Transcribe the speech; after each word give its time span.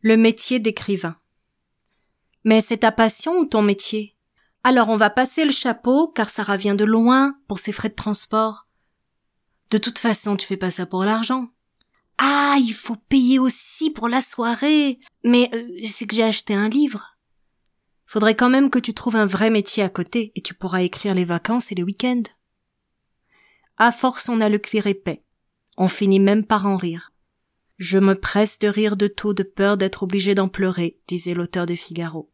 Le 0.00 0.16
métier 0.16 0.60
d'écrivain. 0.60 1.16
Mais 2.44 2.60
c'est 2.60 2.78
ta 2.78 2.92
passion 2.92 3.38
ou 3.38 3.44
ton 3.44 3.62
métier? 3.62 4.16
Alors 4.62 4.88
on 4.88 4.96
va 4.96 5.10
passer 5.10 5.44
le 5.44 5.52
chapeau 5.52 6.08
car 6.08 6.28
ça 6.28 6.42
revient 6.42 6.74
de 6.76 6.84
loin 6.84 7.38
pour 7.48 7.58
ses 7.58 7.72
frais 7.72 7.88
de 7.88 7.94
transport. 7.94 8.68
De 9.70 9.78
toute 9.78 9.98
façon, 9.98 10.36
tu 10.36 10.46
fais 10.46 10.56
pas 10.56 10.70
ça 10.70 10.86
pour 10.86 11.04
l'argent. 11.04 11.48
Ah, 12.18 12.56
il 12.60 12.72
faut 12.72 12.96
payer 13.08 13.38
aussi 13.38 13.90
pour 13.90 14.08
la 14.08 14.20
soirée. 14.20 15.00
Mais 15.24 15.50
euh, 15.54 15.68
c'est 15.82 16.06
que 16.06 16.14
j'ai 16.14 16.22
acheté 16.22 16.54
un 16.54 16.68
livre. 16.68 17.16
Faudrait 18.06 18.36
quand 18.36 18.48
même 18.48 18.70
que 18.70 18.78
tu 18.78 18.94
trouves 18.94 19.16
un 19.16 19.26
vrai 19.26 19.50
métier 19.50 19.82
à 19.82 19.88
côté 19.88 20.32
et 20.36 20.42
tu 20.42 20.54
pourras 20.54 20.82
écrire 20.82 21.14
les 21.14 21.24
vacances 21.24 21.72
et 21.72 21.74
les 21.74 21.82
week-ends. 21.82 22.22
À 23.76 23.92
force, 23.92 24.28
on 24.28 24.40
a 24.40 24.48
le 24.48 24.58
cuir 24.58 24.86
épais. 24.86 25.24
On 25.76 25.88
finit 25.88 26.20
même 26.20 26.44
par 26.44 26.66
en 26.66 26.76
rire. 26.76 27.12
Je 27.78 27.98
me 27.98 28.14
presse 28.14 28.58
de 28.58 28.68
rire 28.68 28.96
de 28.96 29.06
tout 29.06 29.34
de 29.34 29.42
peur 29.42 29.76
d'être 29.76 30.02
obligé 30.02 30.34
d'en 30.34 30.48
pleurer, 30.48 30.98
disait 31.06 31.34
l'auteur 31.34 31.66
de 31.66 31.74
Figaro. 31.74 32.30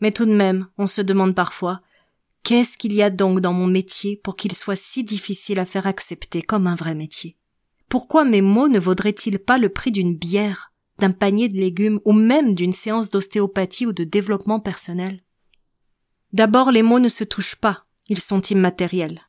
Mais 0.00 0.10
tout 0.10 0.24
de 0.24 0.34
même, 0.34 0.68
on 0.78 0.86
se 0.86 1.02
demande 1.02 1.34
parfois, 1.34 1.82
qu'est-ce 2.42 2.78
qu'il 2.78 2.94
y 2.94 3.02
a 3.02 3.10
donc 3.10 3.40
dans 3.40 3.52
mon 3.52 3.66
métier 3.66 4.16
pour 4.16 4.36
qu'il 4.36 4.54
soit 4.54 4.76
si 4.76 5.04
difficile 5.04 5.58
à 5.58 5.66
faire 5.66 5.86
accepter 5.86 6.40
comme 6.40 6.66
un 6.66 6.74
vrai 6.74 6.94
métier? 6.94 7.36
Pourquoi 7.90 8.24
mes 8.24 8.40
mots 8.40 8.68
ne 8.68 8.78
vaudraient-ils 8.78 9.38
pas 9.38 9.58
le 9.58 9.68
prix 9.68 9.92
d'une 9.92 10.16
bière, 10.16 10.72
d'un 10.98 11.10
panier 11.10 11.48
de 11.48 11.56
légumes 11.56 12.00
ou 12.04 12.12
même 12.12 12.54
d'une 12.54 12.72
séance 12.72 13.10
d'ostéopathie 13.10 13.86
ou 13.86 13.92
de 13.92 14.04
développement 14.04 14.60
personnel? 14.60 15.22
D'abord, 16.32 16.70
les 16.70 16.82
mots 16.82 17.00
ne 17.00 17.08
se 17.08 17.24
touchent 17.24 17.56
pas, 17.56 17.84
ils 18.08 18.20
sont 18.20 18.40
immatériels. 18.40 19.20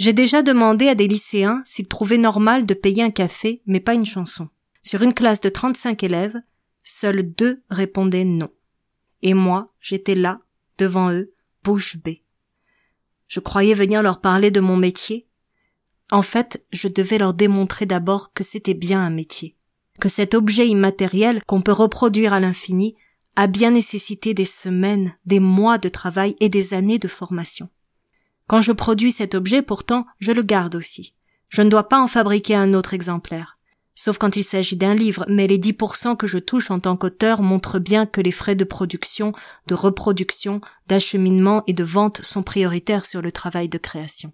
J'ai 0.00 0.14
déjà 0.14 0.40
demandé 0.40 0.88
à 0.88 0.94
des 0.94 1.06
lycéens 1.06 1.60
s'ils 1.66 1.86
trouvaient 1.86 2.16
normal 2.16 2.64
de 2.64 2.72
payer 2.72 3.02
un 3.02 3.10
café, 3.10 3.60
mais 3.66 3.80
pas 3.80 3.92
une 3.92 4.06
chanson. 4.06 4.48
Sur 4.80 5.02
une 5.02 5.12
classe 5.12 5.42
de 5.42 5.50
35 5.50 6.02
élèves, 6.04 6.40
seuls 6.82 7.22
deux 7.22 7.62
répondaient 7.68 8.24
non. 8.24 8.48
Et 9.20 9.34
moi, 9.34 9.74
j'étais 9.78 10.14
là, 10.14 10.40
devant 10.78 11.12
eux, 11.12 11.34
bouche 11.62 11.98
bée. 11.98 12.24
Je 13.26 13.40
croyais 13.40 13.74
venir 13.74 14.02
leur 14.02 14.22
parler 14.22 14.50
de 14.50 14.60
mon 14.60 14.78
métier. 14.78 15.26
En 16.10 16.22
fait, 16.22 16.64
je 16.72 16.88
devais 16.88 17.18
leur 17.18 17.34
démontrer 17.34 17.84
d'abord 17.84 18.32
que 18.32 18.42
c'était 18.42 18.72
bien 18.72 19.04
un 19.04 19.10
métier, 19.10 19.54
que 20.00 20.08
cet 20.08 20.32
objet 20.32 20.66
immatériel 20.66 21.42
qu'on 21.44 21.60
peut 21.60 21.72
reproduire 21.72 22.32
à 22.32 22.40
l'infini 22.40 22.96
a 23.36 23.48
bien 23.48 23.72
nécessité 23.72 24.32
des 24.32 24.46
semaines, 24.46 25.14
des 25.26 25.40
mois 25.40 25.76
de 25.76 25.90
travail 25.90 26.36
et 26.40 26.48
des 26.48 26.72
années 26.72 26.98
de 26.98 27.06
formation. 27.06 27.68
Quand 28.50 28.60
je 28.60 28.72
produis 28.72 29.12
cet 29.12 29.36
objet, 29.36 29.62
pourtant, 29.62 30.06
je 30.18 30.32
le 30.32 30.42
garde 30.42 30.74
aussi. 30.74 31.14
Je 31.50 31.62
ne 31.62 31.70
dois 31.70 31.88
pas 31.88 32.00
en 32.00 32.08
fabriquer 32.08 32.56
un 32.56 32.74
autre 32.74 32.94
exemplaire. 32.94 33.58
Sauf 33.94 34.18
quand 34.18 34.34
il 34.34 34.42
s'agit 34.42 34.74
d'un 34.74 34.96
livre, 34.96 35.24
mais 35.28 35.46
les 35.46 35.56
10% 35.56 36.16
que 36.16 36.26
je 36.26 36.40
touche 36.40 36.72
en 36.72 36.80
tant 36.80 36.96
qu'auteur 36.96 37.42
montrent 37.42 37.78
bien 37.78 38.06
que 38.06 38.20
les 38.20 38.32
frais 38.32 38.56
de 38.56 38.64
production, 38.64 39.32
de 39.68 39.76
reproduction, 39.76 40.60
d'acheminement 40.88 41.62
et 41.68 41.74
de 41.74 41.84
vente 41.84 42.24
sont 42.24 42.42
prioritaires 42.42 43.06
sur 43.06 43.22
le 43.22 43.30
travail 43.30 43.68
de 43.68 43.78
création. 43.78 44.32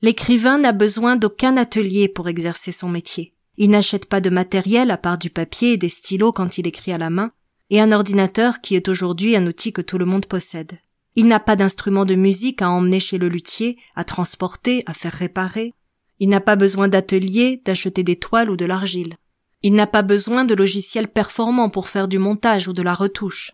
L'écrivain 0.00 0.56
n'a 0.56 0.72
besoin 0.72 1.16
d'aucun 1.16 1.58
atelier 1.58 2.08
pour 2.08 2.30
exercer 2.30 2.72
son 2.72 2.88
métier. 2.88 3.34
Il 3.58 3.68
n'achète 3.68 4.06
pas 4.06 4.22
de 4.22 4.30
matériel 4.30 4.90
à 4.90 4.96
part 4.96 5.18
du 5.18 5.28
papier 5.28 5.74
et 5.74 5.76
des 5.76 5.90
stylos 5.90 6.32
quand 6.32 6.56
il 6.56 6.66
écrit 6.66 6.94
à 6.94 6.98
la 6.98 7.10
main, 7.10 7.32
et 7.68 7.82
un 7.82 7.92
ordinateur 7.92 8.62
qui 8.62 8.76
est 8.76 8.88
aujourd'hui 8.88 9.36
un 9.36 9.46
outil 9.46 9.74
que 9.74 9.82
tout 9.82 9.98
le 9.98 10.06
monde 10.06 10.24
possède. 10.24 10.78
Il 11.16 11.26
n'a 11.26 11.40
pas 11.40 11.56
d'instrument 11.56 12.04
de 12.04 12.14
musique 12.14 12.62
à 12.62 12.70
emmener 12.70 13.00
chez 13.00 13.18
le 13.18 13.28
luthier, 13.28 13.78
à 13.94 14.04
transporter, 14.04 14.82
à 14.86 14.94
faire 14.94 15.12
réparer. 15.12 15.72
Il 16.18 16.28
n'a 16.28 16.40
pas 16.40 16.56
besoin 16.56 16.88
d'atelier, 16.88 17.62
d'acheter 17.64 18.02
des 18.02 18.18
toiles 18.18 18.50
ou 18.50 18.56
de 18.56 18.64
l'argile. 18.64 19.16
Il 19.62 19.74
n'a 19.74 19.86
pas 19.86 20.02
besoin 20.02 20.44
de 20.44 20.54
logiciels 20.54 21.08
performants 21.08 21.70
pour 21.70 21.88
faire 21.88 22.08
du 22.08 22.18
montage 22.18 22.68
ou 22.68 22.72
de 22.72 22.82
la 22.82 22.94
retouche. 22.94 23.52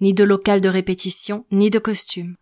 Ni 0.00 0.12
de 0.14 0.24
local 0.24 0.60
de 0.60 0.68
répétition, 0.68 1.46
ni 1.52 1.70
de 1.70 1.78
costume. 1.78 2.36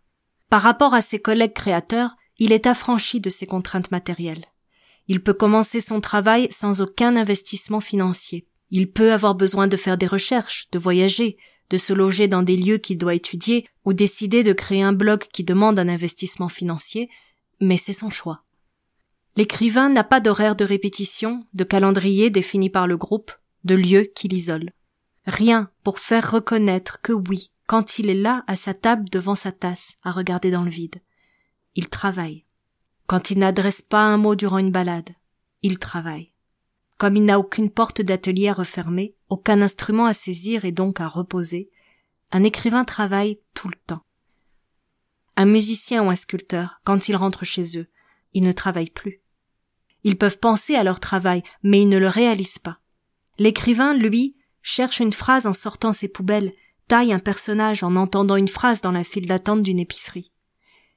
Par 0.49 0.61
rapport 0.61 0.93
à 0.93 1.01
ses 1.01 1.19
collègues 1.19 1.53
créateurs, 1.53 2.15
il 2.39 2.51
est 2.51 2.65
affranchi 2.65 3.19
de 3.19 3.29
ses 3.29 3.45
contraintes 3.45 3.91
matérielles. 3.91 4.45
Il 5.07 5.21
peut 5.21 5.33
commencer 5.33 5.79
son 5.79 5.99
travail 5.99 6.47
sans 6.49 6.81
aucun 6.81 7.15
investissement 7.15 7.81
financier. 7.81 8.47
Il 8.71 8.91
peut 8.91 9.13
avoir 9.13 9.35
besoin 9.35 9.67
de 9.67 9.77
faire 9.77 9.97
des 9.97 10.07
recherches, 10.07 10.67
de 10.71 10.79
voyager, 10.79 11.37
de 11.73 11.77
se 11.79 11.91
loger 11.91 12.27
dans 12.27 12.43
des 12.43 12.55
lieux 12.55 12.77
qu'il 12.77 12.99
doit 12.99 13.15
étudier 13.15 13.67
ou 13.83 13.93
décider 13.93 14.43
de 14.43 14.53
créer 14.53 14.83
un 14.83 14.93
blog 14.93 15.23
qui 15.33 15.43
demande 15.43 15.79
un 15.79 15.89
investissement 15.89 16.47
financier, 16.47 17.09
mais 17.59 17.77
c'est 17.77 17.93
son 17.93 18.11
choix. 18.11 18.43
L'écrivain 19.37 19.89
n'a 19.89 20.03
pas 20.03 20.19
d'horaire 20.19 20.55
de 20.55 20.65
répétition, 20.65 21.47
de 21.55 21.63
calendrier 21.63 22.29
défini 22.29 22.69
par 22.69 22.85
le 22.85 22.95
groupe, 22.95 23.31
de 23.63 23.73
lieu 23.73 24.03
qui 24.03 24.27
l'isole. 24.27 24.69
Rien 25.25 25.71
pour 25.83 25.97
faire 25.97 26.29
reconnaître 26.29 27.01
que 27.01 27.11
oui, 27.11 27.49
quand 27.65 27.97
il 27.97 28.07
est 28.11 28.13
là 28.21 28.43
à 28.45 28.55
sa 28.55 28.75
table 28.75 29.05
devant 29.11 29.33
sa 29.33 29.51
tasse, 29.51 29.95
à 30.03 30.11
regarder 30.11 30.51
dans 30.51 30.63
le 30.63 30.69
vide. 30.69 31.01
Il 31.73 31.89
travaille. 31.89 32.45
Quand 33.07 33.31
il 33.31 33.39
n'adresse 33.39 33.81
pas 33.81 34.03
un 34.03 34.17
mot 34.17 34.35
durant 34.35 34.59
une 34.59 34.71
balade, 34.71 35.09
il 35.63 35.79
travaille. 35.79 36.32
Comme 37.03 37.17
il 37.17 37.25
n'a 37.25 37.37
aucune 37.37 37.69
porte 37.69 38.01
d'atelier 38.01 38.47
à 38.47 38.53
refermer, 38.53 39.13
aucun 39.27 39.61
instrument 39.61 40.05
à 40.05 40.13
saisir 40.13 40.63
et 40.63 40.71
donc 40.71 41.01
à 41.01 41.09
reposer, 41.09 41.69
un 42.31 42.43
écrivain 42.43 42.85
travaille 42.85 43.41
tout 43.53 43.67
le 43.67 43.75
temps. 43.87 44.05
Un 45.35 45.43
musicien 45.43 46.05
ou 46.05 46.09
un 46.09 46.15
sculpteur, 46.15 46.79
quand 46.85 47.09
ils 47.09 47.17
rentrent 47.17 47.43
chez 47.43 47.77
eux, 47.77 47.87
ils 48.31 48.41
ne 48.41 48.53
travaillent 48.53 48.89
plus. 48.89 49.21
Ils 50.05 50.17
peuvent 50.17 50.39
penser 50.39 50.75
à 50.75 50.85
leur 50.85 51.01
travail, 51.01 51.43
mais 51.61 51.81
ils 51.81 51.89
ne 51.89 51.97
le 51.97 52.07
réalisent 52.07 52.59
pas. 52.59 52.79
L'écrivain, 53.37 53.93
lui, 53.93 54.37
cherche 54.61 55.01
une 55.01 55.11
phrase 55.11 55.45
en 55.45 55.51
sortant 55.51 55.91
ses 55.91 56.07
poubelles, 56.07 56.53
taille 56.87 57.11
un 57.11 57.19
personnage 57.19 57.83
en 57.83 57.97
entendant 57.97 58.37
une 58.37 58.47
phrase 58.47 58.79
dans 58.79 58.93
la 58.93 59.03
file 59.03 59.27
d'attente 59.27 59.61
d'une 59.61 59.79
épicerie. 59.79 60.31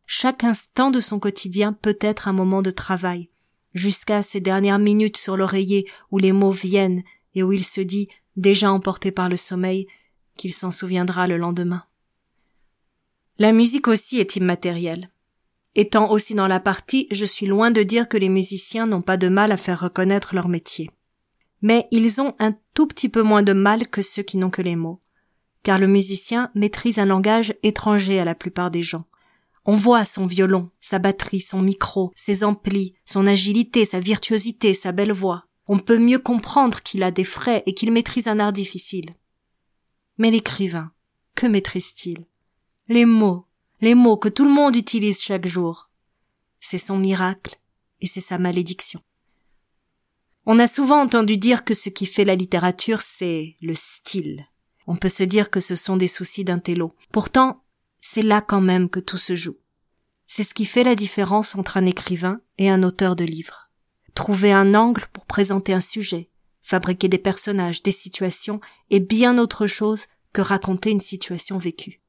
Chaque 0.07 0.45
instant 0.45 0.93
de 0.93 1.01
son 1.01 1.19
quotidien 1.19 1.73
peut 1.73 1.99
être 2.01 2.29
un 2.29 2.33
moment 2.33 2.63
de 2.63 2.71
travail, 2.71 3.29
jusqu'à 3.77 4.23
ces 4.23 4.41
dernières 4.41 4.79
minutes 4.79 5.17
sur 5.17 5.37
l'oreiller 5.37 5.89
où 6.11 6.19
les 6.19 6.33
mots 6.33 6.51
viennent 6.51 7.05
et 7.35 7.43
où 7.43 7.53
il 7.53 7.65
se 7.65 7.81
dit, 7.81 8.09
déjà 8.37 8.73
emporté 8.73 9.13
par 9.13 9.29
le 9.29 9.37
sommeil, 9.37 9.87
qu'il 10.37 10.53
s'en 10.53 10.71
souviendra 10.71 11.27
le 11.27 11.37
lendemain. 11.37 11.85
La 13.39 13.53
musique 13.53 13.87
aussi 13.87 14.19
est 14.19 14.37
immatérielle. 14.37 15.11
Étant 15.75 16.11
aussi 16.11 16.35
dans 16.35 16.47
la 16.47 16.59
partie, 16.59 17.07
je 17.11 17.27
suis 17.27 17.47
loin 17.47 17.71
de 17.71 17.83
dire 17.83 18.09
que 18.09 18.17
les 18.17 18.31
musiciens 18.31 18.87
n'ont 18.87 19.03
pas 19.03 19.19
de 19.19 19.29
mal 19.29 19.53
à 19.53 19.59
faire 19.59 19.81
reconnaître 19.81 20.35
leur 20.35 20.49
métier. 20.49 20.91
Mais 21.61 21.87
ils 21.91 22.21
ont 22.21 22.35
un 22.39 22.55
tout 22.73 22.87
petit 22.87 23.11
peu 23.11 23.23
moins 23.23 23.43
de 23.43 23.53
mal 23.53 23.89
que 23.89 24.01
ceux 24.01 24.23
qui 24.23 24.39
n'ont 24.39 24.51
que 24.51 24.63
les 24.63 24.77
mots. 24.77 25.01
Car 25.63 25.79
le 25.79 25.87
musicien 25.87 26.51
maîtrise 26.55 26.99
un 26.99 27.05
langage 27.05 27.55
étranger 27.63 28.19
à 28.21 28.25
la 28.25 28.35
plupart 28.35 28.71
des 28.71 28.83
gens. 28.83 29.05
On 29.69 29.75
voit 29.75 30.05
son 30.05 30.27
violon, 30.27 30.71
sa 30.81 31.01
batterie, 31.01 31.41
son 31.41 31.61
micro, 31.61 32.13
ses 32.15 32.45
amplis, 32.45 32.95
son 33.05 33.27
agilité, 33.27 33.85
sa 33.85 33.99
virtuosité, 33.99 34.73
sa 34.75 34.93
belle 34.93 35.13
voix. 35.13 35.47
On 35.67 35.81
peut 35.81 35.99
mieux 35.99 36.21
comprendre 36.21 36.83
qu'il 36.83 37.03
a 37.03 37.11
des 37.11 37.25
frais 37.25 37.65
et 37.67 37.75
qu'il 37.75 37.91
maîtrise 37.91 38.29
un 38.29 38.39
art 38.39 38.53
difficile. 38.53 39.17
Mais 40.19 40.31
l'écrivain, 40.31 40.93
que 41.35 41.49
maîtrise-t-il? 41.49 42.27
Les 42.87 43.05
mots, 43.05 43.47
les 43.81 43.97
mots 43.97 44.17
que 44.17 44.29
tout 44.29 44.45
le 44.45 44.53
monde 44.53 44.77
utilise 44.77 45.21
chaque 45.21 45.47
jour. 45.47 45.91
C'est 46.61 46.79
son 46.79 46.97
miracle 46.97 47.61
et 48.01 48.07
c'est 48.07 48.21
sa 48.21 48.39
malédiction. 48.39 49.01
On 50.47 50.61
a 50.61 50.69
souvent 50.69 51.01
entendu 51.01 51.39
dire 51.39 51.65
que 51.65 51.75
ce 51.75 51.89
qui 51.89 52.07
fait 52.07 52.25
la 52.25 52.37
littérature, 52.37 53.03
c'est 53.03 53.57
le 53.61 53.75
style. 53.75 54.47
On 54.87 54.95
peut 54.95 55.09
se 55.09 55.25
dire 55.25 55.51
que 55.51 55.59
ce 55.59 55.75
sont 55.75 55.97
des 55.97 56.07
soucis 56.07 56.45
d'intello. 56.45 56.95
Pourtant, 57.11 57.65
c'est 58.09 58.23
là 58.23 58.41
quand 58.41 58.61
même 58.61 58.89
que 58.89 59.01
tout 59.01 59.19
se 59.19 59.35
joue. 59.35 59.57
C'est 60.29 60.45
ce 60.45 60.55
qui 60.55 60.65
fait 60.65 60.85
la 60.85 60.95
différence 60.95 61.57
entre 61.57 61.77
un 61.77 61.87
écrivain 61.87 62.41
et 62.57 62.71
un 62.71 62.85
auteur 62.85 63.17
de 63.17 63.25
livres. 63.25 63.69
Trouver 64.15 64.53
un 64.53 64.75
angle 64.75 65.07
pour 65.13 65.27
présenter 65.27 65.73
un 65.73 65.81
sujet, 65.81 66.31
fabriquer 66.63 67.09
des 67.09 67.19
personnages, 67.19 67.83
des 67.83 67.91
situations 67.91 68.61
est 68.91 69.01
bien 69.01 69.39
autre 69.39 69.67
chose 69.67 70.07
que 70.33 70.41
raconter 70.41 70.91
une 70.91 71.01
situation 71.01 71.59
vécue. 71.59 72.01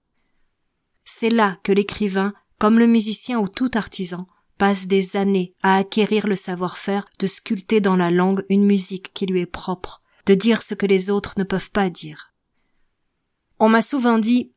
C'est 1.03 1.31
là 1.31 1.57
que 1.63 1.71
l'écrivain, 1.71 2.33
comme 2.59 2.77
le 2.77 2.87
musicien 2.87 3.39
ou 3.39 3.47
tout 3.47 3.71
artisan, 3.73 4.27
passe 4.59 4.85
des 4.85 5.17
années 5.17 5.55
à 5.63 5.77
acquérir 5.77 6.27
le 6.27 6.35
savoir-faire 6.35 7.07
de 7.19 7.25
sculpter 7.25 7.81
dans 7.81 7.95
la 7.95 8.11
langue 8.11 8.45
une 8.49 8.65
musique 8.65 9.13
qui 9.13 9.25
lui 9.25 9.41
est 9.41 9.45
propre, 9.47 10.03
de 10.27 10.35
dire 10.35 10.61
ce 10.61 10.75
que 10.75 10.85
les 10.85 11.09
autres 11.09 11.33
ne 11.37 11.43
peuvent 11.43 11.71
pas 11.71 11.89
dire. 11.89 12.35
On 13.59 13.69
m'a 13.69 13.81
souvent 13.81 14.19
dit 14.19 14.51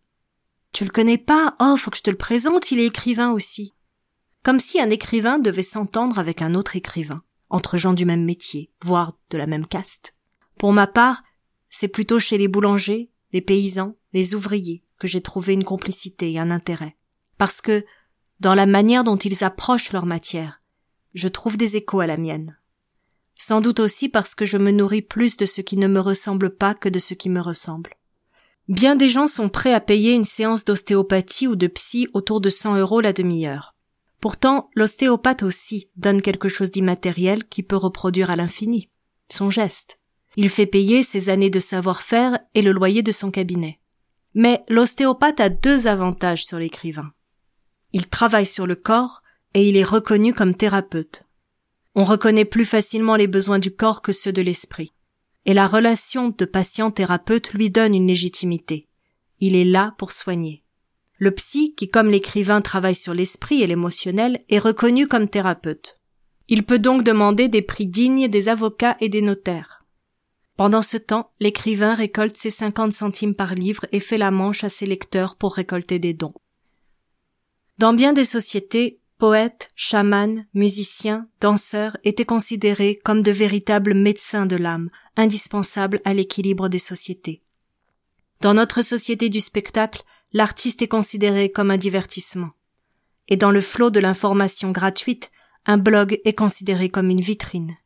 Tu 0.80 0.86
le 0.86 0.92
connais 0.92 1.18
pas? 1.18 1.56
Oh, 1.60 1.76
faut 1.76 1.90
que 1.90 1.98
je 1.98 2.02
te 2.02 2.08
le 2.08 2.16
présente, 2.16 2.70
il 2.70 2.80
est 2.80 2.86
écrivain 2.86 3.32
aussi. 3.32 3.74
Comme 4.42 4.58
si 4.58 4.80
un 4.80 4.88
écrivain 4.88 5.38
devait 5.38 5.60
s'entendre 5.60 6.18
avec 6.18 6.40
un 6.40 6.54
autre 6.54 6.74
écrivain 6.74 7.22
entre 7.50 7.76
gens 7.76 7.92
du 7.92 8.06
même 8.06 8.24
métier, 8.24 8.72
voire 8.82 9.18
de 9.28 9.36
la 9.36 9.46
même 9.46 9.66
caste. 9.66 10.14
Pour 10.56 10.72
ma 10.72 10.86
part, 10.86 11.22
c'est 11.68 11.86
plutôt 11.86 12.18
chez 12.18 12.38
les 12.38 12.48
boulangers, 12.48 13.10
les 13.34 13.42
paysans, 13.42 13.94
les 14.14 14.34
ouvriers 14.34 14.82
que 14.98 15.06
j'ai 15.06 15.20
trouvé 15.20 15.52
une 15.52 15.64
complicité 15.64 16.32
et 16.32 16.38
un 16.38 16.50
intérêt. 16.50 16.96
Parce 17.36 17.60
que, 17.60 17.84
dans 18.38 18.54
la 18.54 18.64
manière 18.64 19.04
dont 19.04 19.18
ils 19.18 19.44
approchent 19.44 19.92
leur 19.92 20.06
matière, 20.06 20.62
je 21.12 21.28
trouve 21.28 21.58
des 21.58 21.76
échos 21.76 22.00
à 22.00 22.06
la 22.06 22.16
mienne. 22.16 22.56
Sans 23.36 23.60
doute 23.60 23.80
aussi 23.80 24.08
parce 24.08 24.34
que 24.34 24.46
je 24.46 24.56
me 24.56 24.70
nourris 24.70 25.02
plus 25.02 25.36
de 25.36 25.44
ce 25.44 25.60
qui 25.60 25.76
ne 25.76 25.88
me 25.88 26.00
ressemble 26.00 26.56
pas 26.56 26.72
que 26.72 26.88
de 26.88 26.98
ce 26.98 27.12
qui 27.12 27.28
me 27.28 27.42
ressemble. 27.42 27.98
Bien 28.70 28.94
des 28.94 29.08
gens 29.08 29.26
sont 29.26 29.48
prêts 29.48 29.74
à 29.74 29.80
payer 29.80 30.12
une 30.12 30.24
séance 30.24 30.64
d'ostéopathie 30.64 31.48
ou 31.48 31.56
de 31.56 31.66
psy 31.66 32.06
autour 32.14 32.40
de 32.40 32.48
100 32.48 32.76
euros 32.76 33.00
la 33.00 33.12
demi-heure. 33.12 33.74
Pourtant, 34.20 34.70
l'ostéopathe 34.76 35.42
aussi 35.42 35.88
donne 35.96 36.22
quelque 36.22 36.48
chose 36.48 36.70
d'immatériel 36.70 37.48
qui 37.48 37.64
peut 37.64 37.74
reproduire 37.74 38.30
à 38.30 38.36
l'infini. 38.36 38.88
Son 39.28 39.50
geste. 39.50 39.98
Il 40.36 40.48
fait 40.48 40.66
payer 40.66 41.02
ses 41.02 41.30
années 41.30 41.50
de 41.50 41.58
savoir-faire 41.58 42.38
et 42.54 42.62
le 42.62 42.70
loyer 42.70 43.02
de 43.02 43.10
son 43.10 43.32
cabinet. 43.32 43.80
Mais 44.34 44.62
l'ostéopathe 44.68 45.40
a 45.40 45.48
deux 45.48 45.88
avantages 45.88 46.46
sur 46.46 46.60
l'écrivain. 46.60 47.10
Il 47.92 48.08
travaille 48.08 48.46
sur 48.46 48.68
le 48.68 48.76
corps 48.76 49.22
et 49.52 49.68
il 49.68 49.76
est 49.76 49.82
reconnu 49.82 50.32
comme 50.32 50.54
thérapeute. 50.54 51.24
On 51.96 52.04
reconnaît 52.04 52.44
plus 52.44 52.64
facilement 52.64 53.16
les 53.16 53.26
besoins 53.26 53.58
du 53.58 53.74
corps 53.74 54.00
que 54.00 54.12
ceux 54.12 54.32
de 54.32 54.42
l'esprit. 54.42 54.92
Et 55.46 55.54
la 55.54 55.66
relation 55.66 56.28
de 56.28 56.44
patient-thérapeute 56.44 57.52
lui 57.52 57.70
donne 57.70 57.94
une 57.94 58.06
légitimité. 58.06 58.88
Il 59.40 59.56
est 59.56 59.64
là 59.64 59.94
pour 59.98 60.12
soigner. 60.12 60.62
Le 61.18 61.30
psy, 61.32 61.74
qui 61.74 61.88
comme 61.88 62.10
l'écrivain 62.10 62.60
travaille 62.60 62.94
sur 62.94 63.14
l'esprit 63.14 63.62
et 63.62 63.66
l'émotionnel, 63.66 64.44
est 64.48 64.58
reconnu 64.58 65.06
comme 65.06 65.28
thérapeute. 65.28 65.98
Il 66.48 66.64
peut 66.64 66.78
donc 66.78 67.04
demander 67.04 67.48
des 67.48 67.62
prix 67.62 67.86
dignes 67.86 68.28
des 68.28 68.48
avocats 68.48 68.96
et 69.00 69.08
des 69.08 69.22
notaires. 69.22 69.84
Pendant 70.56 70.82
ce 70.82 70.98
temps, 70.98 71.32
l'écrivain 71.40 71.94
récolte 71.94 72.36
ses 72.36 72.50
50 72.50 72.92
centimes 72.92 73.34
par 73.34 73.54
livre 73.54 73.86
et 73.92 74.00
fait 74.00 74.18
la 74.18 74.30
manche 74.30 74.62
à 74.62 74.68
ses 74.68 74.84
lecteurs 74.84 75.36
pour 75.36 75.54
récolter 75.54 75.98
des 75.98 76.12
dons. 76.12 76.34
Dans 77.78 77.94
bien 77.94 78.12
des 78.12 78.24
sociétés, 78.24 78.99
poètes, 79.20 79.70
chamans, 79.76 80.46
musiciens, 80.54 81.28
danseurs 81.42 81.98
étaient 82.04 82.24
considérés 82.24 82.98
comme 83.04 83.22
de 83.22 83.30
véritables 83.30 83.92
médecins 83.92 84.46
de 84.46 84.56
l'âme, 84.56 84.88
indispensables 85.14 86.00
à 86.06 86.14
l'équilibre 86.14 86.70
des 86.70 86.78
sociétés. 86.78 87.42
Dans 88.40 88.54
notre 88.54 88.80
société 88.80 89.28
du 89.28 89.40
spectacle, 89.40 90.02
l'artiste 90.32 90.80
est 90.80 90.88
considéré 90.88 91.52
comme 91.52 91.70
un 91.70 91.76
divertissement. 91.76 92.52
Et 93.28 93.36
dans 93.36 93.50
le 93.50 93.60
flot 93.60 93.90
de 93.90 94.00
l'information 94.00 94.72
gratuite, 94.72 95.30
un 95.66 95.76
blog 95.76 96.18
est 96.24 96.32
considéré 96.32 96.88
comme 96.88 97.10
une 97.10 97.20
vitrine. 97.20 97.76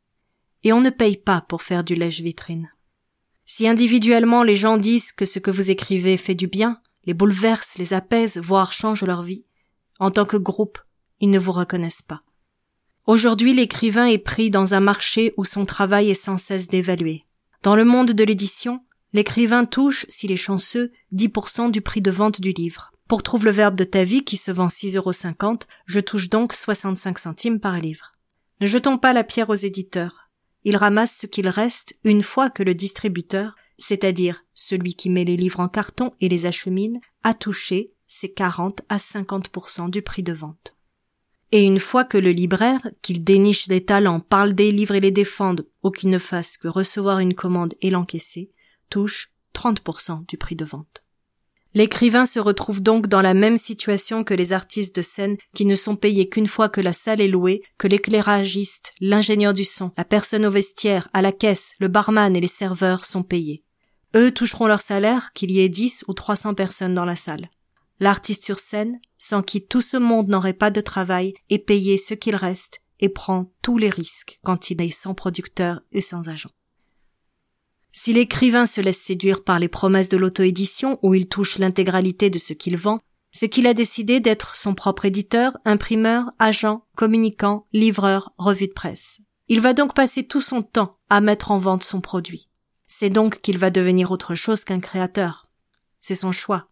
Et 0.63 0.73
on 0.73 0.81
ne 0.81 0.91
paye 0.91 1.17
pas 1.17 1.41
pour 1.41 1.63
faire 1.63 1.83
du 1.83 1.97
lèche-vitrine. 1.97 2.71
Si 3.45 3.67
individuellement 3.67 4.45
les 4.45 4.57
gens 4.57 4.77
disent 4.77 5.11
que 5.11 5.25
ce 5.25 5.41
que 5.41 5.51
vous 5.51 5.73
écrivez 5.73 6.17
fait 6.17 6.37
du 6.37 6.47
bien, 6.47 6.81
les 7.07 7.13
bouleverse, 7.13 7.77
les 7.77 7.93
apaise, 7.93 8.39
voire 8.39 8.73
change 8.73 9.03
leur 9.03 9.23
vie, 9.23 9.45
en 9.99 10.13
tant 10.13 10.27
que 10.27 10.37
groupe, 10.37 10.79
ne 11.31 11.39
vous 11.39 11.53
reconnaissent 11.53 12.03
pas. 12.03 12.23
Aujourd'hui, 13.07 13.53
l'écrivain 13.53 14.07
est 14.07 14.19
pris 14.19 14.51
dans 14.51 14.75
un 14.75 14.81
marché 14.81 15.35
où 15.37 15.45
son 15.45 15.67
travail 15.67 16.11
est 16.11 16.15
sans 16.15 16.39
cesse 16.39 16.69
dévalué. 16.69 17.25
Dans 17.63 17.77
le 17.77 17.85
monde 17.85 18.13
de 18.13 18.25
l'édition, 18.25 18.81
L'écrivain 19.15 19.65
touche, 19.65 20.07
s'il 20.09 20.33
est 20.33 20.37
chanceux, 20.37 20.91
10% 21.15 21.71
du 21.71 21.81
prix 21.81 22.03
de 22.03 22.11
vente 22.11 22.41
du 22.41 22.51
livre. 22.51 22.91
Pour 23.07 23.23
Trouve 23.23 23.45
le 23.45 23.53
verbe 23.53 23.77
de 23.77 23.85
ta 23.85 24.03
vie 24.03 24.25
qui 24.25 24.37
se 24.37 24.51
vend 24.51 24.67
6,50 24.67 24.97
euros, 24.97 25.59
je 25.87 26.01
touche 26.01 26.29
donc 26.29 26.53
65 26.53 27.19
centimes 27.19 27.61
par 27.61 27.79
livre. 27.79 28.17
Ne 28.61 28.67
jetons 28.67 28.99
pas 28.99 29.13
la 29.13 29.23
pierre 29.23 29.51
aux 29.51 29.55
éditeurs. 29.55 30.31
Ils 30.65 30.77
ramassent 30.77 31.17
ce 31.17 31.27
qu'il 31.27 31.47
reste 31.47 31.97
une 32.03 32.25
fois 32.25 32.51
que 32.51 32.65
le 32.65 32.75
distributeur, 32.75 33.55
c'est-à-dire 33.79 34.43
celui 34.53 34.95
qui 34.95 35.11
met 35.11 35.25
les 35.25 35.37
livres 35.37 35.61
en 35.61 35.69
carton 35.69 36.13
et 36.21 36.29
les 36.29 36.47
achemine, 36.47 36.99
a 37.23 37.35
touché 37.35 37.93
ses 38.09 38.33
40 38.33 38.83
à 38.89 38.97
50% 38.97 39.91
du 39.91 40.03
prix 40.03 40.25
de 40.25 40.33
vente. 40.33 40.74
Et 41.55 41.63
une 41.63 41.79
fois 41.79 42.03
que 42.03 42.19
le 42.19 42.33
libraire, 42.33 42.85
qu'il 43.01 43.23
déniche 43.23 43.69
des 43.69 43.85
talents, 43.85 44.19
parle 44.19 44.55
des 44.55 44.73
livres 44.73 44.97
et 44.97 45.01
les 45.01 45.13
défende, 45.13 45.69
ou 45.85 45.93
qu'il 45.93 46.11
ne 46.11 46.19
fasse 46.19 46.57
que 46.57 46.67
recevoir 46.67 47.21
une 47.21 47.35
commande 47.35 47.75
et 47.81 47.91
l'encaisser, 47.91 48.51
touche 48.91 49.31
30% 49.55 50.27
du 50.27 50.37
prix 50.37 50.57
de 50.57 50.65
vente. 50.65 51.05
L'écrivain 51.73 52.25
se 52.25 52.41
retrouve 52.41 52.83
donc 52.83 53.07
dans 53.07 53.21
la 53.21 53.35
même 53.35 53.57
situation 53.57 54.25
que 54.25 54.35
les 54.35 54.53
artistes 54.53 54.97
de 54.97 55.03
scène 55.03 55.37
qui 55.55 55.65
ne 55.65 55.77
sont 55.77 55.95
payés 55.95 56.29
qu'une 56.29 56.49
fois 56.49 56.69
que 56.69 56.81
la 56.81 56.93
salle 56.93 57.21
est 57.21 57.29
louée, 57.29 57.63
que 57.79 57.87
l'éclairagiste, 57.87 58.93
l'ingénieur 59.01 59.55
du 59.55 59.63
son, 59.63 59.93
la 59.97 60.05
personne 60.05 60.47
au 60.47 60.51
vestiaire, 60.51 61.09
à 61.13 61.23
la 61.23 61.31
caisse, 61.31 61.75
le 61.79 61.87
barman 61.87 62.37
et 62.37 62.41
les 62.41 62.49
serveurs 62.49 63.05
sont 63.05 63.23
payés. 63.23 63.63
Eux 64.17 64.33
toucheront 64.33 64.67
leur 64.67 64.81
salaire 64.81 65.33
qu'il 65.35 65.53
y 65.53 65.61
ait 65.61 65.69
10 65.69 66.07
ou 66.09 66.15
300 66.15 66.55
personnes 66.55 66.95
dans 66.95 67.05
la 67.05 67.15
salle. 67.15 67.49
L'artiste 68.05 68.45
sur 68.45 68.59
scène, 68.59 69.01
sans 69.17 69.43
qui 69.43 69.67
tout 69.67 69.81
ce 69.81 69.97
monde 69.97 70.29
n'aurait 70.29 70.53
pas 70.53 70.71
de 70.71 70.83
travail, 70.83 71.33
est 71.49 71.59
payé 71.59 71.97
ce 71.97 72.13
qu'il 72.13 72.37
reste 72.37 72.83
et 73.01 73.09
prend 73.09 73.51
tous 73.63 73.79
les 73.79 73.89
risques 73.89 74.41
quand 74.45 74.69
il 74.69 74.83
est 74.83 74.91
sans 74.91 75.15
producteur 75.15 75.81
et 75.91 76.03
sans 76.03 76.29
agent. 76.29 76.51
Si 77.93 78.13
l'écrivain 78.13 78.67
se 78.67 78.83
laisse 78.83 79.01
séduire 79.01 79.43
par 79.43 79.59
les 79.59 79.69
promesses 79.69 80.11
de 80.11 80.19
l'auto-édition 80.19 80.99
où 81.03 81.15
il 81.15 81.31
touche 81.31 81.57
l'intégralité 81.57 82.29
de 82.29 82.39
ce 82.39 82.53
qu'il 82.53 82.77
vend, 82.77 83.01
c'est 83.33 83.49
qu'il 83.49 83.67
a 83.67 83.73
décidé 83.73 84.21
d'être 84.21 84.55
son 84.55 84.75
propre 84.75 85.07
éditeur, 85.07 85.57
imprimeur, 85.65 86.31
agent, 86.39 86.85
communicant, 86.97 87.65
livreur, 87.73 88.35
revue 88.37 88.69
de 88.69 88.75
presse. 88.75 89.23
Il 89.49 89.63
va 89.63 89.73
donc 89.73 89.95
passer 89.95 90.27
tout 90.27 90.43
son 90.43 90.61
temps 90.63 90.99
à 91.09 91.23
mettre 91.23 91.53
en 91.53 91.59
vente 91.59 91.85
son 91.85 92.03
produit. 92.03 92.51
C'est 92.87 93.09
donc 93.09 93.41
qu'il 93.41 93.57
va 93.57 93.71
devenir 93.71 94.11
autre 94.11 94.35
chose 94.35 94.63
qu'un 94.63 94.81
créateur. 94.81 95.49
C'est 96.01 96.15
son 96.15 96.33
choix. 96.33 96.69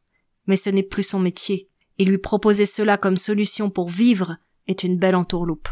Mais 0.47 0.57
ce 0.57 0.71
n'est 0.71 0.83
plus 0.83 1.03
son 1.03 1.21
métier. 1.21 1.67
Et 1.99 2.05
lui 2.05 2.19
proposer 2.19 2.65
cela 2.65 2.97
comme 2.97 3.17
solution 3.17 3.71
pour 3.71 3.89
vivre 3.89 4.37
est 4.67 4.85
une 4.85 4.99
belle 4.99 5.17
entourloupe. 5.17 5.69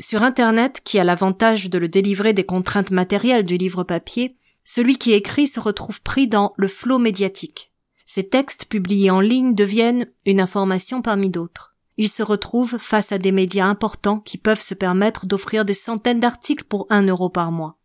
Sur 0.00 0.22
Internet, 0.22 0.80
qui 0.84 0.98
a 0.98 1.04
l'avantage 1.04 1.70
de 1.70 1.78
le 1.78 1.88
délivrer 1.88 2.32
des 2.32 2.44
contraintes 2.44 2.90
matérielles 2.90 3.44
du 3.44 3.56
livre 3.56 3.82
papier, 3.82 4.36
celui 4.64 4.96
qui 4.96 5.12
écrit 5.12 5.46
se 5.46 5.60
retrouve 5.60 6.02
pris 6.02 6.28
dans 6.28 6.52
le 6.56 6.68
flot 6.68 6.98
médiatique. 6.98 7.72
Ces 8.04 8.28
textes 8.28 8.66
publiés 8.66 9.10
en 9.10 9.20
ligne 9.20 9.54
deviennent 9.54 10.06
une 10.24 10.40
information 10.40 11.02
parmi 11.02 11.30
d'autres. 11.30 11.76
Il 11.96 12.08
se 12.08 12.22
retrouve 12.22 12.78
face 12.78 13.10
à 13.10 13.18
des 13.18 13.32
médias 13.32 13.66
importants 13.66 14.20
qui 14.20 14.38
peuvent 14.38 14.60
se 14.60 14.74
permettre 14.74 15.26
d'offrir 15.26 15.64
des 15.64 15.72
centaines 15.72 16.20
d'articles 16.20 16.64
pour 16.64 16.86
un 16.90 17.02
euro 17.02 17.28
par 17.28 17.50
mois. 17.50 17.78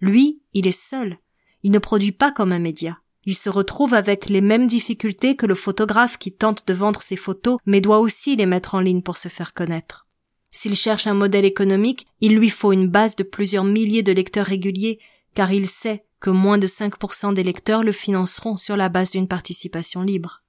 Lui, 0.00 0.42
il 0.52 0.66
est 0.66 0.78
seul. 0.78 1.18
Il 1.62 1.70
ne 1.70 1.78
produit 1.78 2.12
pas 2.12 2.32
comme 2.32 2.52
un 2.52 2.58
média. 2.58 2.98
Il 3.26 3.34
se 3.34 3.50
retrouve 3.50 3.92
avec 3.92 4.28
les 4.28 4.40
mêmes 4.40 4.68
difficultés 4.68 5.34
que 5.34 5.46
le 5.46 5.56
photographe 5.56 6.16
qui 6.16 6.32
tente 6.32 6.66
de 6.68 6.72
vendre 6.72 7.02
ses 7.02 7.16
photos 7.16 7.58
mais 7.66 7.80
doit 7.80 7.98
aussi 7.98 8.36
les 8.36 8.46
mettre 8.46 8.76
en 8.76 8.80
ligne 8.80 9.02
pour 9.02 9.16
se 9.16 9.28
faire 9.28 9.52
connaître. 9.52 10.06
S'il 10.52 10.76
cherche 10.76 11.08
un 11.08 11.14
modèle 11.14 11.44
économique, 11.44 12.06
il 12.20 12.36
lui 12.36 12.48
faut 12.48 12.72
une 12.72 12.88
base 12.88 13.16
de 13.16 13.24
plusieurs 13.24 13.64
milliers 13.64 14.04
de 14.04 14.12
lecteurs 14.12 14.46
réguliers 14.46 15.00
car 15.34 15.52
il 15.52 15.66
sait 15.66 16.04
que 16.20 16.30
moins 16.30 16.56
de 16.56 16.68
5% 16.68 17.34
des 17.34 17.42
lecteurs 17.42 17.82
le 17.82 17.92
financeront 17.92 18.56
sur 18.56 18.76
la 18.76 18.88
base 18.88 19.10
d'une 19.10 19.28
participation 19.28 20.02
libre. 20.02 20.42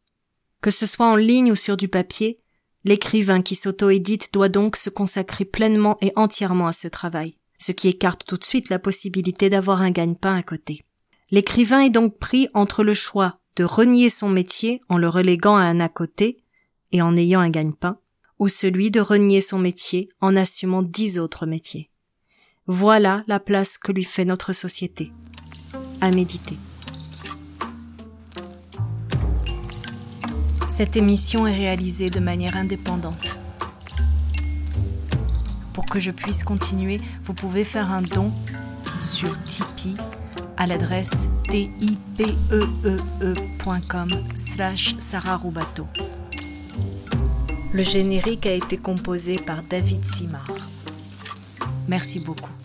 Que 0.62 0.72
ce 0.72 0.86
soit 0.86 1.08
en 1.08 1.16
ligne 1.16 1.52
ou 1.52 1.56
sur 1.56 1.78
du 1.78 1.88
papier, 1.88 2.38
l'écrivain 2.86 3.42
qui 3.42 3.56
s'auto-édite 3.56 4.34
doit 4.34 4.50
donc 4.50 4.78
se 4.78 4.90
consacrer 4.90 5.46
pleinement 5.46 5.98
et 6.02 6.14
entièrement 6.16 6.68
à 6.68 6.72
ce 6.72 6.88
travail, 6.88 7.38
ce 7.58 7.72
qui 7.72 7.90
écarte 7.90 8.26
tout 8.26 8.38
de 8.38 8.46
suite 8.46 8.70
la 8.70 8.80
possibilité 8.80 9.50
d'avoir 9.50 9.82
un 9.82 9.92
gagne-pain 9.92 10.36
à 10.36 10.44
côté. 10.44 10.87
L'écrivain 11.30 11.82
est 11.82 11.90
donc 11.90 12.18
pris 12.18 12.48
entre 12.54 12.84
le 12.84 12.94
choix 12.94 13.40
de 13.58 13.66
renier 13.66 14.08
son 14.08 14.30
métier 14.30 14.80
en 14.88 14.98
le 14.98 15.10
reléguant 15.10 15.58
à 15.58 15.64
un 15.64 15.82
à 15.82 15.90
côté 15.90 16.38
et 16.94 17.02
en 17.02 17.18
ayant 17.18 17.42
un 17.42 17.50
gagne-pain, 17.50 18.00
ou 18.40 18.48
celui 18.48 18.92
de 18.92 19.02
renier 19.02 19.42
son 19.42 19.60
métier 19.60 20.08
en 20.22 20.38
assumant 20.38 20.84
dix 20.84 21.20
autres 21.20 21.46
métiers. 21.46 21.90
Voilà 22.66 23.24
la 23.28 23.42
place 23.42 23.78
que 23.78 23.92
lui 23.92 24.06
fait 24.06 24.24
notre 24.24 24.54
société 24.54 25.12
à 26.00 26.12
méditer. 26.12 26.56
Cette 30.70 30.96
émission 30.96 31.46
est 31.48 31.58
réalisée 31.58 32.10
de 32.10 32.20
manière 32.20 32.56
indépendante. 32.56 33.38
Pour 35.74 35.86
que 35.86 36.00
je 36.00 36.12
puisse 36.12 36.44
continuer, 36.44 37.02
vous 37.24 37.34
pouvez 37.34 37.64
faire 37.64 37.92
un 37.92 38.02
don 38.02 38.32
sur 39.02 39.42
Tipeee 39.44 39.96
à 40.58 40.68
l'adresse 40.68 41.28
tipeee.com 41.50 42.10
slash 44.36 44.96
sararubato. 45.00 45.88
Le 47.74 47.84
générique 47.84 48.46
a 48.46 48.54
été 48.54 48.78
composé 48.78 49.36
par 49.36 49.62
David 49.64 50.04
Simard. 50.04 50.48
Merci 51.88 52.20
beaucoup. 52.20 52.57